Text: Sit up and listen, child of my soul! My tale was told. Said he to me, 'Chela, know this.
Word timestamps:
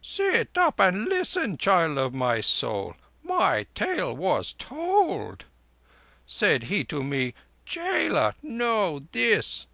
Sit 0.00 0.56
up 0.56 0.78
and 0.78 1.06
listen, 1.06 1.56
child 1.56 1.98
of 1.98 2.14
my 2.14 2.40
soul! 2.40 2.94
My 3.24 3.66
tale 3.74 4.14
was 4.14 4.52
told. 4.52 5.44
Said 6.24 6.62
he 6.62 6.84
to 6.84 7.02
me, 7.02 7.34
'Chela, 7.66 8.36
know 8.40 9.00
this. 9.10 9.66